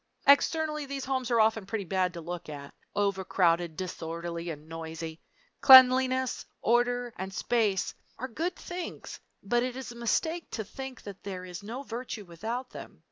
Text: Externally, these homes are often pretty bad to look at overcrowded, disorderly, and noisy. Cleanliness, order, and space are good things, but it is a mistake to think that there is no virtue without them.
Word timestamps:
Externally, 0.25 0.87
these 0.87 1.05
homes 1.05 1.29
are 1.29 1.39
often 1.39 1.67
pretty 1.67 1.83
bad 1.85 2.11
to 2.15 2.21
look 2.21 2.49
at 2.49 2.73
overcrowded, 2.95 3.77
disorderly, 3.77 4.49
and 4.49 4.67
noisy. 4.67 5.21
Cleanliness, 5.61 6.43
order, 6.59 7.13
and 7.19 7.31
space 7.31 7.93
are 8.17 8.27
good 8.27 8.55
things, 8.55 9.19
but 9.43 9.61
it 9.61 9.75
is 9.75 9.91
a 9.91 9.95
mistake 9.95 10.49
to 10.49 10.63
think 10.63 11.03
that 11.03 11.21
there 11.21 11.45
is 11.45 11.61
no 11.61 11.83
virtue 11.83 12.25
without 12.25 12.71
them. 12.71 12.99